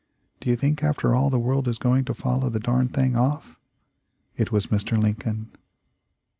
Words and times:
do 0.39 0.49
you 0.49 0.55
think, 0.55 0.81
after 0.81 1.13
all, 1.13 1.29
the 1.29 1.37
world 1.37 1.67
is 1.67 1.77
going 1.77 2.03
to 2.05 2.15
follow 2.15 2.49
the 2.49 2.59
darned 2.59 2.91
thing 2.91 3.15
off?' 3.15 3.59
It 4.35 4.51
was 4.51 4.65
Mr. 4.73 4.99
Lincoln." 4.99 5.51